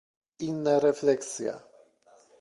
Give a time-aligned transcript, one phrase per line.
[0.47, 1.55] Inna refleksja